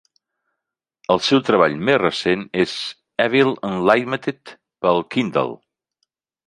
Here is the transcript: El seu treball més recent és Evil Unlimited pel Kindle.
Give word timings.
El 1.15 1.21
seu 1.25 1.41
treball 1.49 1.75
més 1.89 1.99
recent 2.03 2.47
és 2.65 2.73
Evil 3.29 3.55
Unlimited 3.71 4.59
pel 4.87 5.09
Kindle. 5.17 5.59